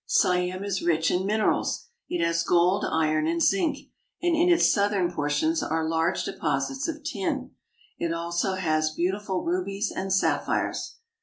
Siam 0.07 0.63
is 0.63 0.81
rich 0.81 1.11
in 1.11 1.27
minerals. 1.27 1.85
It 2.09 2.25
has 2.25 2.41
gold, 2.41 2.83
iron, 2.89 3.27
and 3.27 3.39
zinc; 3.39 3.91
and 4.19 4.35
in 4.35 4.49
its 4.49 4.65
southern 4.73 5.11
portions 5.13 5.61
are 5.61 5.87
large 5.87 6.23
deposits 6.23 6.87
of 6.87 7.03
tin. 7.03 7.51
It 7.99 8.07
has 8.07 8.15
also 8.17 8.55
beautiful 8.97 9.43
rubies 9.43 9.91
and 9.95 10.11
sapphires. 10.11 10.95